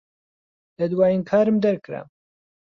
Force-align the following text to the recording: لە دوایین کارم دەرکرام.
لە 0.77 0.85
دوایین 0.91 1.21
کارم 1.29 1.57
دەرکرام. 1.65 2.07